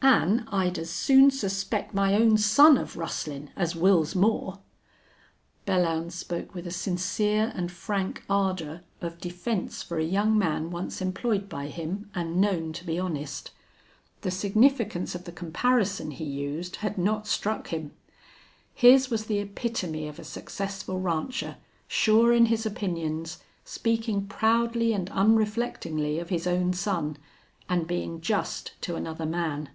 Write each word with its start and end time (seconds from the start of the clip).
An' 0.00 0.48
I'd 0.50 0.78
as 0.78 0.88
soon 0.90 1.30
suspect 1.30 1.92
my 1.92 2.14
own 2.14 2.38
son 2.38 2.78
of 2.78 2.96
rustlin' 2.96 3.50
as 3.56 3.74
Wils 3.74 4.14
Moore." 4.14 4.60
Belllounds 5.66 6.12
spoke 6.12 6.54
with 6.54 6.66
a 6.66 6.70
sincere 6.70 7.52
and 7.54 7.70
frank 7.70 8.24
ardor 8.30 8.82
of 9.02 9.20
defense 9.20 9.82
for 9.82 9.98
a 9.98 10.04
young 10.04 10.38
man 10.38 10.70
once 10.70 11.02
employed 11.02 11.46
by 11.48 11.66
him 11.66 12.08
and 12.14 12.40
known 12.40 12.72
to 12.74 12.84
be 12.84 12.98
honest. 12.98 13.50
The 14.22 14.30
significance 14.30 15.14
of 15.14 15.24
the 15.24 15.32
comparison 15.32 16.12
he 16.12 16.24
used 16.24 16.76
had 16.76 16.96
not 16.96 17.26
struck 17.26 17.68
him. 17.68 17.92
His 18.74 19.10
was 19.10 19.26
the 19.26 19.40
epitome 19.40 20.08
of 20.08 20.18
a 20.18 20.24
successful 20.24 21.00
rancher, 21.00 21.56
sure 21.86 22.32
in 22.32 22.46
his 22.46 22.64
opinions, 22.64 23.40
speaking 23.64 24.26
proudly 24.26 24.92
and 24.94 25.10
unreflectingly 25.10 26.18
of 26.18 26.28
his 26.30 26.46
own 26.46 26.72
son, 26.72 27.18
and 27.68 27.86
being 27.86 28.20
just 28.22 28.80
to 28.82 28.94
another 28.96 29.26
man. 29.26 29.70